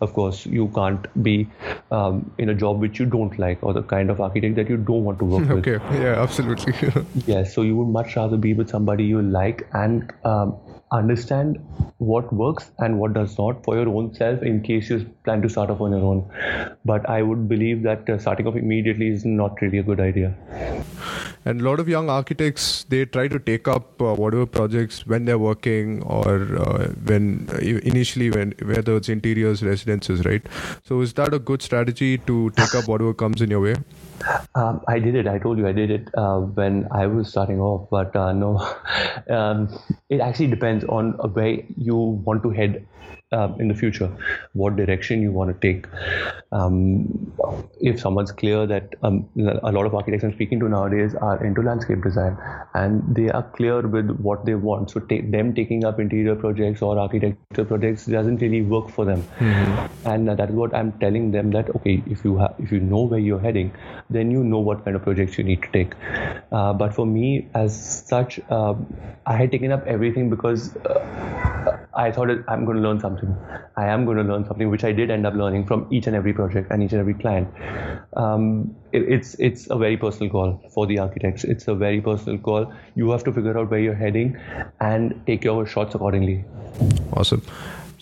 [0.00, 1.48] Of course you can't be
[1.90, 4.76] um, in a job which you don't like or the kind of architect that you
[4.76, 5.66] don't want to work with.
[5.66, 6.74] Okay, yeah, absolutely.
[7.26, 10.56] Yes, so you would much rather be with somebody you like and um,
[10.92, 11.58] understand
[11.98, 15.48] what works and what does not for your own self in case you plan to
[15.48, 16.76] start off on your own.
[16.84, 20.34] But I would believe that uh, starting off immediately is not really a good idea.
[21.46, 25.24] And a lot of young architects they try to take up uh, whatever projects when
[25.24, 30.46] they're working or uh, when uh, initially when whether it's interiors, residences, right?
[30.84, 33.76] So is that a good strategy to take up whatever comes in your way?
[34.54, 35.26] Um, I did it.
[35.26, 38.58] I told you I did it uh, when I was starting off, but uh, no,
[39.28, 39.68] um,
[40.08, 42.86] it actually depends on where you want to head
[43.32, 44.10] um, in the future,
[44.52, 45.86] what direction you want to take.
[46.52, 47.32] Um,
[47.80, 51.62] if someone's clear that um, a lot of architects I'm speaking to nowadays are into
[51.62, 52.38] landscape design
[52.74, 56.82] and they are clear with what they want, so take them taking up interior projects
[56.82, 59.24] or architecture projects doesn't really work for them.
[60.04, 62.80] And uh, that is what I'm telling them that okay, if you have if you
[62.80, 63.72] know where you're heading,
[64.10, 65.94] then you know what kind of projects you need to take.
[66.52, 68.74] Uh, but for me, as such, uh,
[69.26, 71.53] I had taken up everything because uh,
[71.96, 73.36] I thought I'm going to learn something.
[73.76, 76.16] I am going to learn something, which I did end up learning from each and
[76.16, 77.48] every project and each and every client.
[78.16, 81.44] Um, it, it's it's a very personal call for the architects.
[81.44, 82.72] It's a very personal call.
[82.94, 84.36] You have to figure out where you're heading
[84.80, 86.44] and take your shots accordingly.
[87.12, 87.42] Awesome.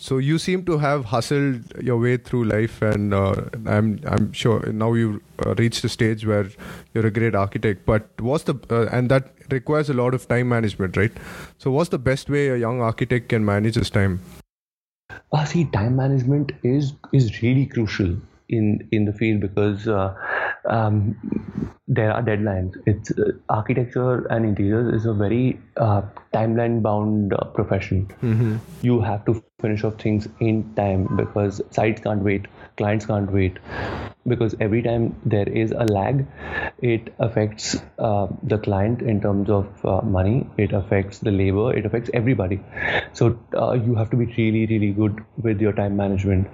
[0.03, 3.43] So you seem to have hustled your way through life, and uh,
[3.75, 6.49] I'm I'm sure now you've uh, reached a stage where
[6.93, 7.87] you're a great architect.
[7.87, 11.13] But what's the uh, and that requires a lot of time management, right?
[11.59, 14.19] So what's the best way a young architect can manage his time?
[15.33, 18.17] Uh, see, time management is is really crucial
[18.49, 20.13] in in the field because uh,
[20.67, 22.75] um, there are deadlines.
[22.87, 28.07] It's uh, architecture and interiors is a very uh, timeline bound uh, profession.
[28.23, 28.57] Mm-hmm.
[28.83, 33.59] You have to finish off things in time because sites can't wait, clients can't wait.
[34.25, 36.25] Because every time there is a lag,
[36.81, 41.85] it affects uh, the client in terms of uh, money, it affects the labor, it
[41.85, 42.61] affects everybody.
[43.15, 46.49] So uh, you have to be really, really good with your time management.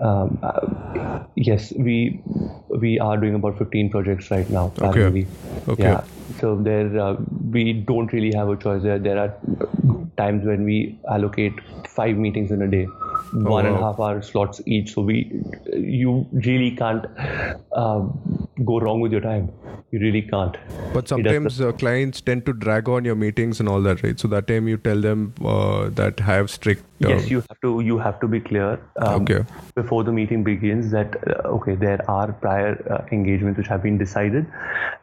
[0.00, 2.22] Um, uh, yes, we
[2.70, 4.72] we are doing about 15 projects right now.
[4.78, 5.00] Okay.
[5.00, 5.26] parallelly.
[5.68, 5.82] Okay.
[5.82, 6.04] Yeah.
[6.40, 7.16] So there, uh,
[7.50, 8.82] we don't really have a choice.
[8.82, 9.34] There, there are
[10.16, 11.52] times when we allocate
[11.88, 12.86] five meetings in a day,
[13.34, 14.94] Oh, one and a half hour slots each.
[14.94, 17.06] So we, you really can't
[17.72, 18.00] uh,
[18.64, 19.50] go wrong with your time.
[19.90, 20.56] You really can't.
[20.92, 24.18] But sometimes uh, clients tend to drag on your meetings and all that, right?
[24.18, 26.84] So that time you tell them uh, that have strict.
[27.02, 27.80] Uh, yes, you have to.
[27.80, 29.44] You have to be clear um, Okay.
[29.74, 33.96] before the meeting begins that uh, okay, there are prior uh, engagements which have been
[33.98, 34.46] decided,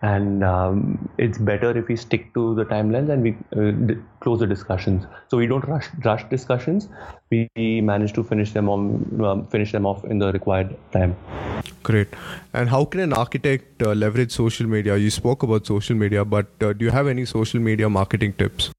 [0.02, 4.40] and um, it's better if we stick to the timelines and we uh, d- close
[4.40, 5.06] the discussions.
[5.30, 6.88] So we don't rush rush discussions.
[7.32, 7.50] We
[7.82, 11.16] manage to finish them on um, finish them off in the required time.
[11.84, 12.08] Great.
[12.58, 14.98] And how can an architect uh, leverage social media?
[14.98, 18.72] You spoke about social media, but uh, do you have any social media marketing tips?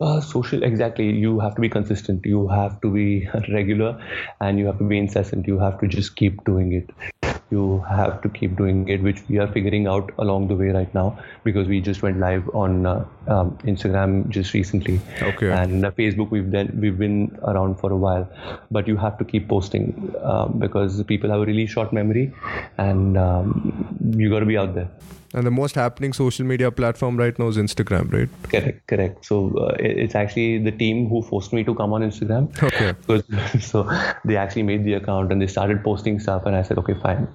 [0.00, 1.10] Uh, social, exactly.
[1.10, 2.24] You have to be consistent.
[2.24, 4.00] You have to be regular,
[4.40, 5.48] and you have to be incessant.
[5.48, 6.94] You have to just keep doing it.
[7.50, 10.92] You have to keep doing it, which we are figuring out along the way right
[10.94, 15.00] now because we just went live on uh, um, Instagram just recently.
[15.22, 15.50] Okay.
[15.50, 18.28] And uh, Facebook, we've done, we've been around for a while,
[18.70, 22.32] but you have to keep posting um, because people have a really short memory,
[22.78, 24.90] and um, you got to be out there.
[25.36, 28.28] And the most happening social media platform right now is Instagram, right?
[28.44, 29.24] Correct, correct.
[29.26, 32.50] So uh, it's actually the team who forced me to come on Instagram.
[32.62, 32.92] Okay.
[32.92, 33.24] Because
[33.70, 33.82] so
[34.24, 37.28] they actually made the account and they started posting stuff, and I said, okay, fine,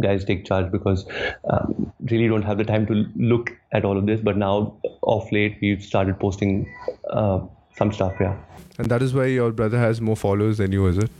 [0.00, 1.06] guys, take charge because
[1.44, 4.20] um, really don't have the time to look at all of this.
[4.20, 6.72] But now, off late, we've started posting
[7.10, 7.40] uh,
[7.76, 8.14] some stuff.
[8.20, 8.36] Yeah.
[8.78, 11.10] And that is why your brother has more followers than you, is it?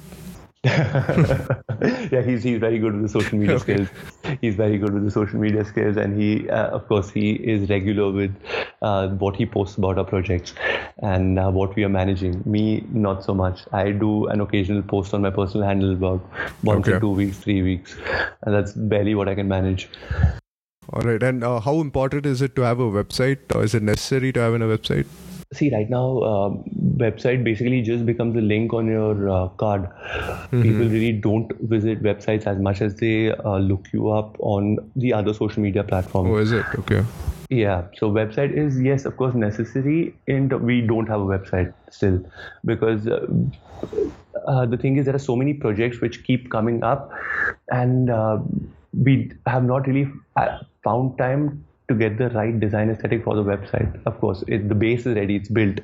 [0.65, 3.87] yeah, he's he's very good with the social media Okay.
[3.87, 3.89] skills.
[4.43, 7.71] He's very good with the social media skills, and he, uh, of course, he is
[7.71, 8.35] regular with
[8.83, 10.53] uh, what he posts about our projects
[10.99, 12.43] and uh, what we are managing.
[12.45, 13.61] Me, not so much.
[13.73, 16.21] I do an occasional post on my personal handle about
[16.63, 16.97] once Okay.
[16.97, 17.97] in two weeks, three weeks,
[18.43, 19.89] and that's barely what I can manage.
[20.93, 21.23] All right.
[21.23, 23.39] And uh, how important is it to have a website?
[23.55, 25.07] Or is it necessary to have a website?
[25.53, 26.49] See, right now, uh,
[27.01, 29.89] website basically just becomes a link on your uh, card.
[30.51, 35.13] People really don't visit websites as much as they uh, look you up on the
[35.13, 36.31] other social media platforms.
[36.31, 36.65] Oh, is it?
[36.79, 37.05] Okay.
[37.51, 42.25] Yeah, so website is yes, of course, necessary, and we don't have a website still
[42.65, 43.27] because uh,
[44.47, 47.11] uh, the thing is there are so many projects which keep coming up,
[47.71, 48.39] and uh,
[48.93, 53.45] we have not really uh, found time to get the right design aesthetic for the
[53.45, 54.01] website.
[54.07, 55.81] Of course, it, the base is ready, it's built,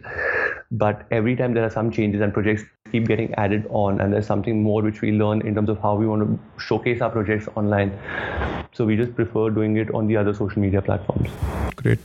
[0.71, 4.27] but every time there are some changes and projects keep getting added on, and there's
[4.27, 7.49] something more which we learn in terms of how we want to showcase our projects
[7.57, 7.99] online.
[8.73, 11.29] So we just prefer doing it on the other social media platforms.
[11.77, 11.99] Great.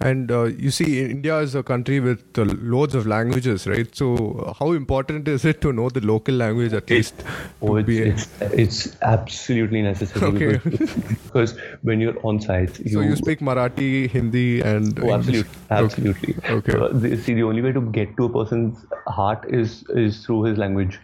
[0.00, 3.94] And uh, you see, India is a country with uh, loads of languages, right?
[3.94, 7.22] So, how important is it to know the local language at least?
[7.60, 10.70] Oh, it's, it's, it's absolutely necessary Okay.
[10.70, 15.52] because, because when you're on site, you, so you speak Marathi, Hindi, and Oh, absolutely,
[15.70, 16.36] absolutely.
[16.48, 16.72] Okay.
[16.72, 20.44] Uh, the, see, the only way to get to a person's heart is is through
[20.44, 20.98] his language.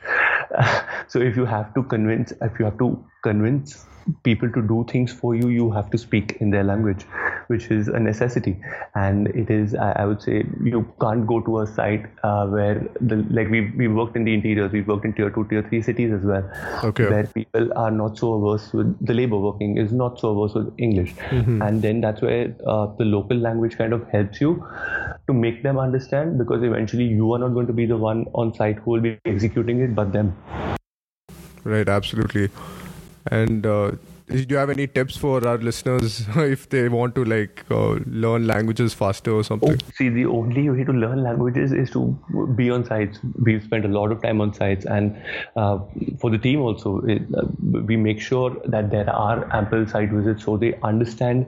[1.07, 3.85] so if you have to convince, if you have to convince
[4.23, 7.05] people to do things for you, you have to speak in their language,
[7.49, 8.57] which is a necessity.
[8.95, 13.17] And it is, I, would say, you can't go to a site uh, where the
[13.31, 16.13] like we we worked in the interiors, we worked in tier two, tier three cities
[16.13, 16.49] as well,
[16.85, 17.09] Okay.
[17.09, 20.73] where people are not so averse with the labor working is not so averse with
[20.79, 24.65] English, and then that's where uh, the local language kind of helps you
[25.27, 28.55] to make them understand because eventually you are not going to be the one on
[28.55, 30.37] site who will be executing it, but them.
[31.65, 32.51] Right, absolutely.
[33.27, 33.93] And uh,
[34.29, 38.47] do you have any tips for our listeners if they want to like uh, learn
[38.47, 39.79] languages faster or Oh, something?
[39.95, 42.01] see, the only way to learn languages is to
[42.57, 43.19] be on sites.
[43.43, 45.17] We've spent a lot of time on sites, and
[45.57, 45.79] uh,
[46.21, 47.23] for the team also, it,
[47.63, 51.47] we make sure that there are ample site visits so they understand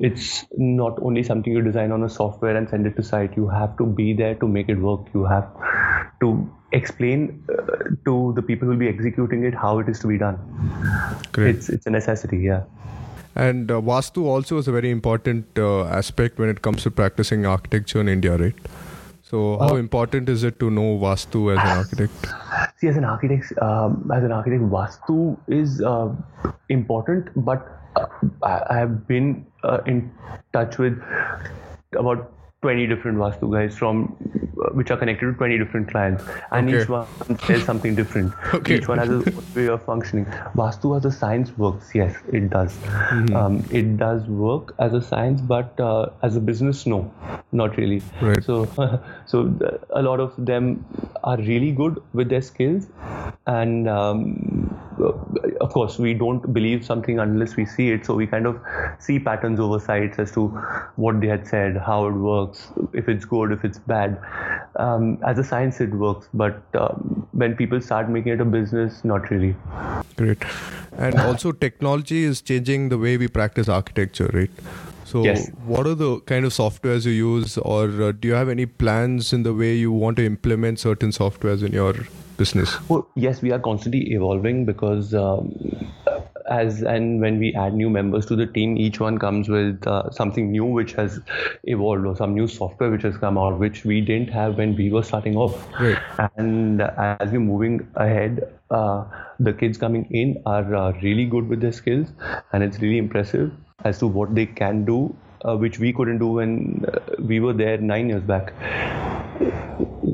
[0.00, 3.36] it's not only something you design on a software and send it to site.
[3.36, 5.06] You have to be there to make it work.
[5.14, 5.48] You have
[6.20, 10.06] to explain uh, to the people who will be executing it how it is to
[10.06, 10.38] be done.
[11.32, 11.56] Great.
[11.56, 12.62] It's it's a necessity, yeah.
[13.36, 17.46] And uh, Vastu also is a very important uh, aspect when it comes to practicing
[17.46, 18.54] architecture in India, right?
[19.22, 22.26] So, how Uh, important is it to know Vastu as an architect?
[22.78, 26.08] See, as an architect, um, as an architect, Vastu is uh,
[26.68, 27.68] important, but
[28.42, 30.10] I, I have been uh, in
[30.52, 31.00] touch with
[31.92, 34.16] about 20 different Vastu guys from
[34.62, 36.22] uh, which are connected to 20 different clients.
[36.52, 36.82] And Okay.
[36.82, 38.34] each one says something different.
[38.54, 38.76] Okay.
[38.76, 39.22] each one has a
[39.54, 40.26] way of functioning.
[40.56, 42.76] Vastu as a science works yes it does.
[43.34, 47.00] Um, it does work as a science but uh, as a business no
[47.52, 48.02] not really.
[48.20, 48.44] Right.
[48.44, 48.56] so
[49.26, 50.84] so the, a lot of them
[51.24, 52.86] are really good with their skills.
[53.46, 54.78] And um,
[55.60, 58.04] of course we don't believe something unless we see it.
[58.04, 58.60] So we kind of
[58.98, 60.48] see patterns over sites as to
[60.96, 62.49] what they had said how it works
[62.92, 64.20] if it's good if it's bad
[64.76, 69.04] um, as a science it works but um, when people start making it a business
[69.04, 69.54] not really
[70.20, 70.44] Great.
[70.98, 74.50] And also, technology is changing the way we practice architecture, right?
[75.04, 75.48] So, Yes.
[75.64, 79.32] what are the kind of softwares you use, or uh, do you have any plans
[79.32, 81.94] in the way you want to implement certain softwares in your
[82.36, 82.76] business?
[82.88, 85.50] Well, yes, we are constantly evolving because um,
[86.50, 90.10] as and when we add new members to the team, each one comes with uh,
[90.10, 91.20] something new which has
[91.64, 94.90] evolved or some new software which has come out which we didn't have when we
[94.90, 95.66] were starting off.
[95.80, 95.98] Right.
[96.36, 99.04] And as we're moving ahead, uh,
[99.38, 102.08] the kids coming in are uh, really good with their skills,
[102.52, 103.52] and it's really impressive
[103.84, 107.52] as to what they can do, uh, which we couldn't do when uh, we were
[107.52, 108.52] there nine years back.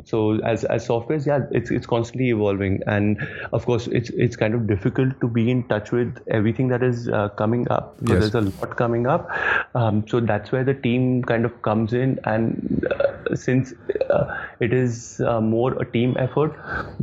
[0.04, 2.80] So as as softwares yeah it's it's constantly evolving.
[2.86, 6.82] And of course it's it's kind of difficult to be in touch with everything that
[6.82, 7.96] is uh, coming up.
[8.02, 8.30] Yes.
[8.30, 9.28] there's a lot coming up.
[9.74, 12.20] Um, so that's where the team kind of comes in.
[12.24, 13.72] And uh, since
[14.10, 16.54] uh, it is uh, more a team effort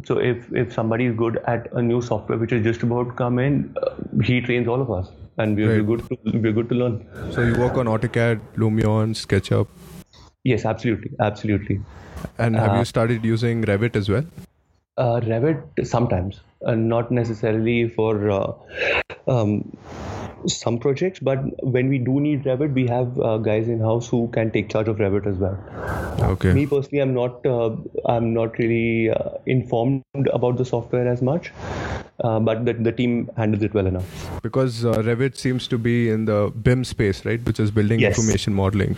[0.06, 3.14] so if if somebody is good at a new software which is just about to
[3.14, 3.90] come in uh,
[4.24, 5.86] he trains all of us and we're, Right.
[5.86, 9.68] we're good to we're good to learn So, you work on AutoCAD, Lumion, SketchUp,
[10.44, 11.80] yes absolutely absolutely
[12.38, 14.26] and have you started using Revit as well?
[14.98, 18.54] Uh, Revit sometimes, uh, not necessarily for uh,
[19.28, 19.76] um,
[20.48, 24.28] some projects, but when we do need Revit, we have uh, guys in house who
[24.30, 25.58] can take charge of Revit as well.
[26.32, 26.54] Okay.
[26.54, 27.76] Me personally, I'm not uh,
[28.06, 31.52] I'm not really uh, informed about the software as much,
[32.24, 34.42] uh, but the, the team handles it well enough.
[34.42, 37.44] Because uh, Revit seems to be in the BIM space, right?
[37.46, 38.18] Which is building Yes.
[38.18, 38.96] information modeling,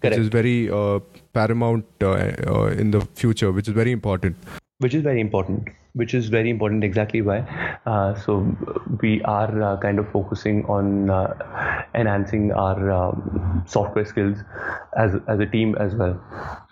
[0.00, 1.00] which is very uh,
[1.32, 4.36] paramount uh, uh, in the future, which is very important.
[4.82, 7.38] which is very important which is very important exactly why
[7.86, 8.56] uh, so
[9.00, 14.38] we are uh, kind of focusing on uh, enhancing our um, software skills
[14.96, 16.20] as, as a team as well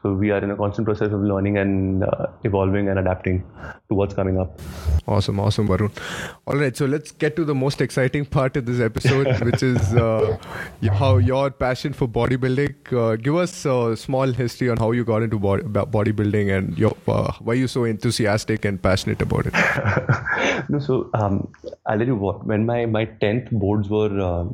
[0.03, 3.45] so we are in a constant process of learning and uh, evolving and adapting
[3.89, 4.59] to what's coming up
[5.09, 5.91] Awesome, awesome, Varun.
[6.47, 9.95] All right, so let's get to the most exciting part of this episode, which is
[9.95, 10.37] uh,
[10.93, 12.93] how your passion for bodybuilding.
[12.93, 16.95] Uh, give us a small history on how you got into body, bodybuilding and your,
[17.07, 19.55] uh, why you're so enthusiastic and passionate about it.
[20.69, 21.49] no, so um,
[21.87, 22.47] I'll tell you what.
[22.47, 24.45] When my my tenth boards were uh,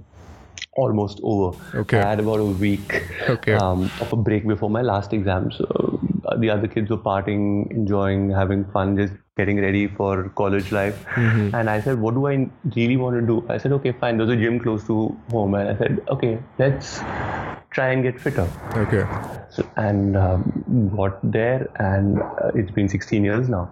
[0.72, 1.98] almost over, Okay.
[1.98, 3.54] I had about a week Okay.
[3.54, 5.50] um, of a break before my last exam.
[5.52, 10.70] So uh, the other kids were partying, enjoying, having fun, just getting ready for college
[10.72, 11.04] life.
[11.14, 11.54] Mm-hmm.
[11.54, 14.18] And I said, "What do I really want to do?" I said, "Okay, fine.
[14.18, 18.48] There's a gym close to home," and I said, "Okay, let's." Try and get fitter.
[18.76, 19.04] Okay.
[19.50, 23.68] So, and um, got there, and uh, it's been 16 years now.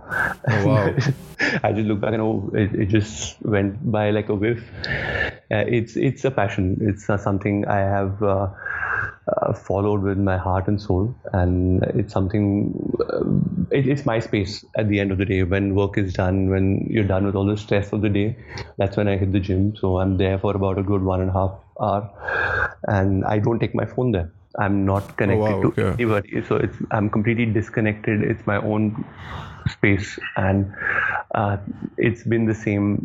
[0.49, 0.87] Oh, wow.
[1.63, 4.61] I just look back and oh, it, it just went by like a whiff.
[5.53, 6.79] Uh, it's it's a passion.
[6.81, 8.49] It's uh, something I have uh,
[9.29, 12.75] uh, followed with my heart and soul, and it's something.
[12.99, 13.23] Uh,
[13.71, 15.45] it, it's my space at the end of the day.
[15.45, 18.37] When work is done, when you're done with all the stress of the day,
[18.79, 19.77] that's when I hit the gym.
[19.77, 23.59] So I'm there for about a good one and a half hour, and I don't
[23.59, 24.33] take my phone there.
[24.59, 26.03] I'm not connected wow, to okay.
[26.03, 28.23] anybody, so it's I'm completely disconnected.
[28.23, 29.05] It's my own
[29.71, 30.73] space, and
[31.35, 31.57] uh,
[31.97, 33.01] it's been the same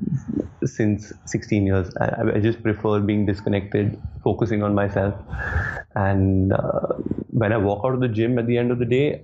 [0.66, 1.96] since 16 years.
[2.02, 5.16] I, I just prefer being disconnected, focusing on myself,
[5.96, 6.94] and uh,
[7.32, 9.22] when I walk out of the gym at the end of the day,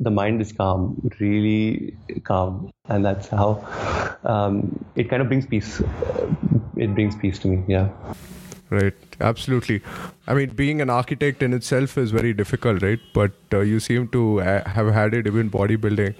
[0.00, 3.64] the mind is calm, really calm, and that's how
[4.24, 5.80] um, it kind of brings peace.
[6.76, 7.64] It brings peace to me.
[7.66, 7.88] Yeah.
[8.70, 9.82] Right, absolutely.
[10.26, 12.98] I mean, being an architect in itself is very difficult, right?
[13.12, 16.14] But uh, you seem to uh, have had it even bodybuilding.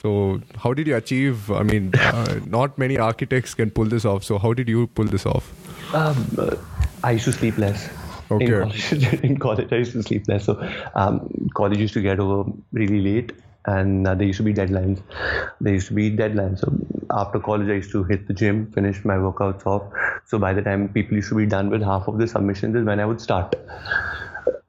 [0.00, 1.50] So, how did you achieve?
[1.50, 4.24] I mean, uh, not many architects can pull this off.
[4.24, 5.52] So, how did you pull this off?
[5.94, 6.56] Um, uh,
[7.04, 7.88] I used to sleep less.
[8.30, 8.46] Okay.
[8.46, 8.92] In college,
[9.24, 10.44] in college, I used to sleep less.
[10.46, 10.58] So,
[10.94, 13.32] um, college used to get over really late,
[13.66, 15.02] and uh, there used to be deadlines.
[15.60, 16.60] There used to be deadlines.
[16.60, 16.72] So,
[17.10, 19.82] after college, I used to hit the gym, finish my workouts off.
[20.26, 22.84] So, by the time people used to be done with half of the submissions, is
[22.84, 23.54] when I would start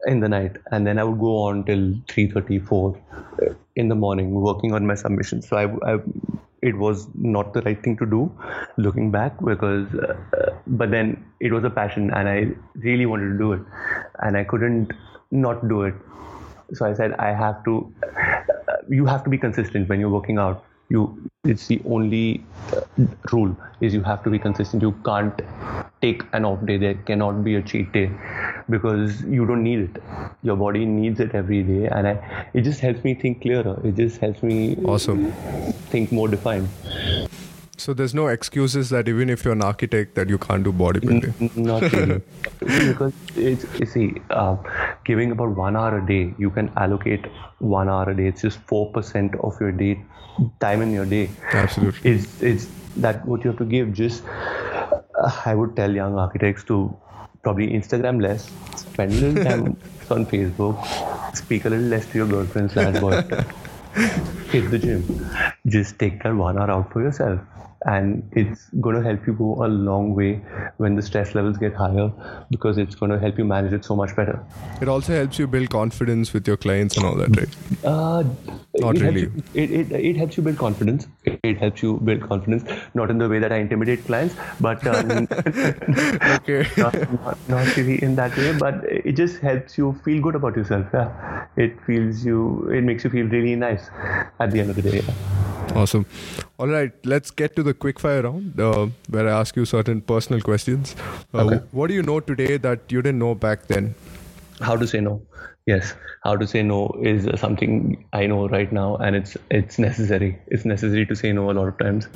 [0.05, 3.01] in the night, and then I would go on till 3:30, 4
[3.75, 5.47] in the morning working on my submissions.
[5.47, 5.99] So, I, I
[6.61, 8.21] it was not the right thing to do
[8.77, 10.13] looking back because uh,
[10.67, 11.09] but then
[11.41, 12.37] it was a passion and i
[12.87, 13.61] really wanted to do it
[14.19, 14.93] and i couldn't
[15.31, 15.93] not do it
[16.73, 17.75] so i said i have to
[18.89, 20.63] you have to be consistent when you're working out.
[20.89, 22.43] You it's the only
[22.73, 22.81] uh,
[23.31, 24.81] rule is you have to be consistent.
[24.81, 25.41] You can't
[26.01, 26.77] take an off day.
[26.77, 28.11] There cannot be a cheat day
[28.69, 30.03] because you don't need it.
[30.43, 31.87] Your body needs it every day.
[31.87, 33.79] And I, it just helps me think clearer.
[33.83, 35.31] It just helps me awesome.
[35.89, 36.69] think more defined
[37.77, 41.33] so there's no excuses that even if you're an architect that you can't do bodybuilding.
[41.41, 42.21] N- not really,
[42.59, 44.55] because it's you see, uh,
[45.05, 47.25] giving about one hour a day, you can allocate
[47.59, 48.27] one hour a day.
[48.27, 50.01] It's just four percent of your day
[50.59, 51.29] time in your day.
[51.51, 52.67] Absolutely, it's it's
[52.97, 53.93] that what you have to give.
[53.93, 56.95] Just uh, I would tell young architects to
[57.41, 59.77] probably Instagram less, spend a little time
[60.11, 63.45] on Facebook, speak a little less to your girlfriend slash boyfriend.
[64.53, 65.03] Hit the gym.
[65.65, 67.39] Just take that one hour out for yourself.
[67.85, 70.35] And it's going to help you go a long way
[70.77, 72.11] when the stress levels get higher
[72.49, 74.39] because it's going to help you manage it so much better.
[74.79, 77.49] It also helps you build confidence with your clients and all that right?
[77.83, 78.23] Uh,
[78.75, 79.23] not it really.
[79.53, 81.07] it, it, it helps you build confidence.
[81.25, 84.85] It, it, helps you build confidence not in the way that i intimidate clients but
[84.87, 85.27] um,
[86.37, 86.65] okay.
[86.77, 90.55] not, not, not really in that way but it just helps you feel good about
[90.55, 90.87] yourself.
[90.93, 91.47] Yeah.
[91.57, 93.89] It feels you it makes you feel really nice
[94.43, 95.13] at the end of the day yeah.
[95.81, 96.05] Awesome.
[96.59, 100.41] All right, let's get to the quickfire round uh, where I ask you certain personal
[100.41, 100.95] questions.
[101.33, 101.59] Uh, okay.
[101.71, 103.95] What do you know today that you didn't know back then?
[104.61, 105.21] How to say no.
[105.65, 110.37] Yes, how to say no is something I know right now, and it's it's necessary.
[110.47, 112.07] It's necessary to say no a lot of times.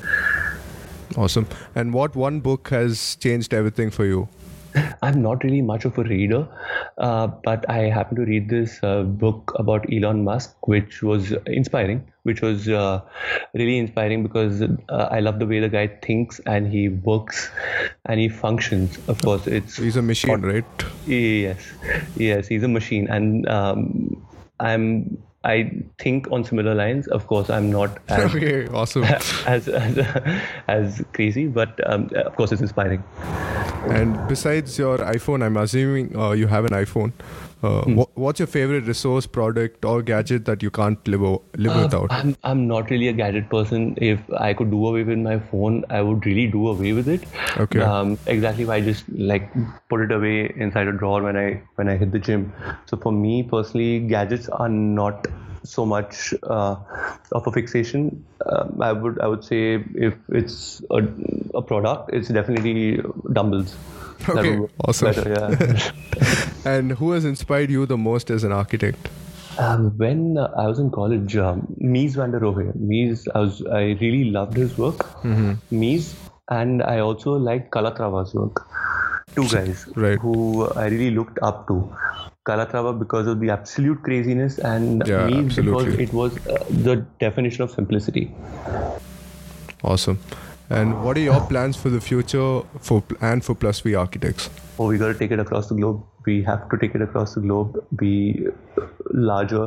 [1.16, 1.48] Awesome.
[1.74, 4.28] And what one book has changed everything for you?
[5.02, 6.46] I'm not really much of a reader,
[6.98, 12.06] uh, but I happened to read this uh, book about Elon Musk, which was inspiring,
[12.24, 13.00] which was uh,
[13.54, 17.50] really inspiring because uh, I love the way the guy thinks and he works
[18.06, 18.98] and he functions.
[19.08, 20.64] Of course, it's he's a machine, right?
[21.06, 21.72] Yes,
[22.16, 24.26] yes, he's a machine, and um,
[24.60, 27.06] I'm I think on similar lines.
[27.08, 29.04] Of course, I'm not as okay, awesome.
[29.46, 29.98] as as,
[30.68, 33.02] as crazy, but um, of course, it's inspiring.
[33.90, 37.12] And besides your iPhone, I'm assuming uh, you have an iPhone.
[37.60, 37.96] Uh, hmm.
[37.96, 41.22] what, what's your favorite resource, product, or gadget that you can't live
[41.56, 42.12] live uh, without?
[42.12, 43.96] I'm I'm not really a gadget person.
[43.96, 47.24] If I could do away with my phone, I would really do away with it.
[47.56, 47.80] Okay.
[47.80, 49.50] Um, exactly why I just like
[49.88, 52.52] put it away inside a drawer when I when I hit the gym.
[52.86, 55.26] So for me personally, gadgets are not
[55.62, 56.76] so much uh,
[57.32, 58.24] of a fixation.
[58.46, 61.02] Um, I would I would say if it's a,
[61.54, 63.00] a product, it's definitely
[63.32, 63.76] dumbbells.
[64.28, 65.12] Okay, awesome.
[65.12, 65.92] Better, yeah.
[66.64, 69.08] and who has inspired you the most as an architect?
[69.58, 73.62] Um, when uh, I was in college, um, Mies van der Rohe, Mies, I was
[73.66, 74.98] I really loved his work.
[75.22, 75.54] Mm-hmm.
[75.72, 76.14] Mies,
[76.48, 78.66] and I also liked Calatrava's work.
[79.34, 80.18] Two guys right.
[80.18, 81.92] who I really looked up to.
[82.48, 85.96] Calatrava because of the absolute craziness, and yeah, absolutely.
[85.96, 88.30] because it was uh, the definition of simplicity.
[89.82, 90.18] Awesome.
[90.70, 94.50] And what are your plans for the future for and for Plus V Architects?
[94.78, 96.02] Oh, we got to take it across the globe.
[96.26, 97.78] We have to take it across the globe.
[97.96, 98.46] Be
[99.12, 99.62] larger,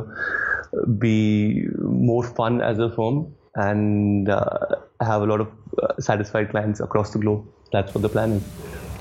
[0.98, 5.48] be more fun as a firm, and uh, have a lot of
[5.82, 7.44] uh, satisfied clients across the globe.
[7.72, 8.42] That's what the plan is.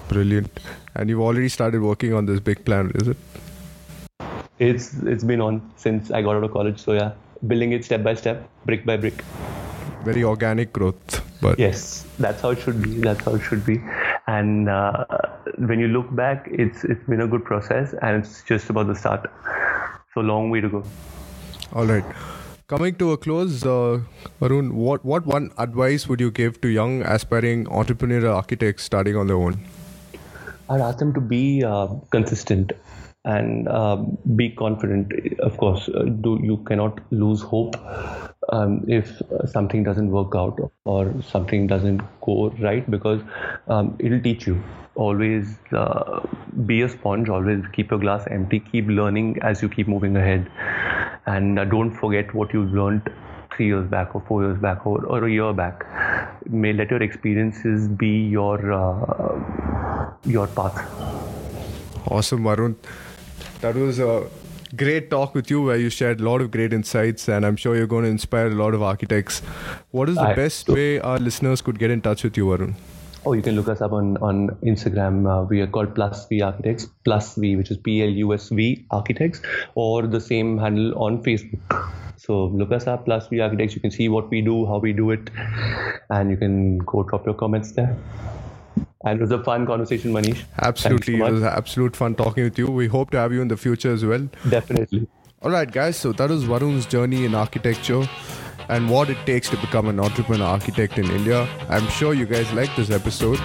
[0.07, 0.59] Brilliant.
[0.95, 3.17] And you've already started working on this big plan, is it?
[4.69, 6.79] It's it's been on since I got out of college.
[6.79, 7.13] So yeah,
[7.47, 9.23] building it step by step, brick by brick.
[10.03, 11.21] Very organic growth.
[11.41, 12.99] But yes, that's how it should be.
[13.05, 13.81] That's how it should be.
[14.27, 15.05] And uh,
[15.57, 18.95] when you look back, it's it's been a good process, and it's just about the
[18.95, 19.31] start.
[20.13, 20.83] So long way to go.
[21.73, 22.05] All right.
[22.67, 23.99] Coming to a close, uh,
[24.41, 29.27] Varun, what, what one advice would you give to young aspiring entrepreneurial architects starting on
[29.27, 29.57] their own?
[30.69, 32.71] I'd ask them to be uh, consistent
[33.25, 33.97] and uh,
[34.35, 35.11] be confident.
[35.39, 37.75] Of course, uh, do you cannot lose hope
[38.49, 43.21] um, if something doesn't work out or something doesn't go right because
[43.67, 44.61] um, it'll teach you.
[44.95, 46.19] Always uh,
[46.65, 47.29] be a sponge.
[47.29, 48.59] Always keep your glass empty.
[48.59, 50.51] Keep learning as you keep moving ahead,
[51.25, 53.09] and uh, don't forget what you've learned
[53.55, 55.85] three years back or four years back or, or a year back.
[56.49, 60.75] May let your experiences be your uh, your path.
[62.07, 62.75] Awesome, Varun.
[63.61, 64.27] That was a
[64.75, 67.75] great talk with you where you shared a lot of great insights and I'm sure
[67.75, 69.41] you're going to inspire a lot of architects.
[69.91, 72.73] What is the I, best way our listeners could get in touch with you, Varun?
[73.23, 75.29] Oh, you can look us up on on Instagram.
[75.31, 78.49] Uh, we are called Plus V Architects, Plus V, which is P L U S
[78.49, 79.43] V Architects,
[79.75, 81.91] or the same handle on Facebook.
[82.17, 83.75] So look us up, Plus V Architects.
[83.75, 85.29] You can see what we do, how we do it,
[86.09, 87.95] and you can go drop your comments there.
[89.03, 90.43] And it was a fun conversation, Manish.
[90.59, 92.67] Absolutely, so it was absolute fun talking with you.
[92.67, 94.29] We hope to have you in the future as well.
[94.47, 95.07] Definitely.
[95.41, 95.97] All right, guys.
[95.97, 98.07] So that was Varun's journey in architecture
[98.69, 101.47] and what it takes to become an entrepreneur architect in India.
[101.67, 103.39] I'm sure you guys like this episode.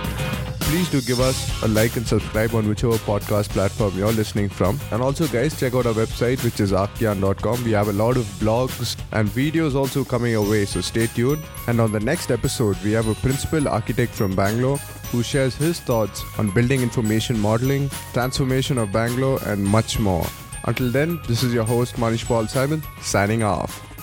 [0.60, 4.80] Please do give us a like and subscribe on whichever podcast platform you're listening from.
[4.90, 7.64] And also, guys, check out our website, which is archian.com.
[7.64, 11.42] We have a lot of blogs and videos also coming your way, so stay tuned.
[11.68, 14.78] And on the next episode, we have a principal architect from Bangalore
[15.10, 20.26] who shares his thoughts on building information modeling, transformation of Bangalore, and much more.
[20.64, 23.95] Until then, this is your host Manish Paul Simon signing off.